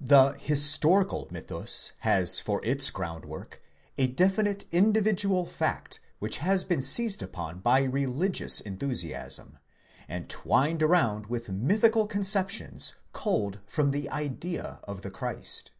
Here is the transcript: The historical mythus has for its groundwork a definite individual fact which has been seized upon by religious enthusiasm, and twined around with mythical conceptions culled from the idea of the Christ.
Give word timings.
The 0.00 0.32
historical 0.32 1.28
mythus 1.30 1.92
has 2.00 2.40
for 2.40 2.60
its 2.64 2.90
groundwork 2.90 3.62
a 3.96 4.08
definite 4.08 4.64
individual 4.72 5.46
fact 5.46 6.00
which 6.18 6.38
has 6.38 6.64
been 6.64 6.82
seized 6.82 7.22
upon 7.22 7.60
by 7.60 7.84
religious 7.84 8.60
enthusiasm, 8.60 9.58
and 10.08 10.28
twined 10.28 10.82
around 10.82 11.26
with 11.26 11.50
mythical 11.50 12.08
conceptions 12.08 12.96
culled 13.12 13.60
from 13.64 13.92
the 13.92 14.10
idea 14.10 14.80
of 14.88 15.02
the 15.02 15.10
Christ. 15.12 15.70